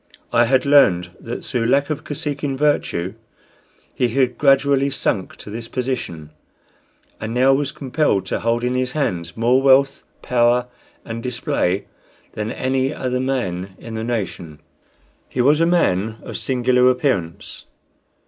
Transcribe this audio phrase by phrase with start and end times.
[0.33, 3.13] I had learned that through lack of Kosekin virtue
[3.93, 6.31] he had gradually sunk to this position,
[7.19, 10.65] and now was compelled to hold in his hands more wealth, power,
[11.05, 11.85] and display
[12.31, 14.59] than any other man in the nation.
[15.29, 17.65] He was a man of singular appearance.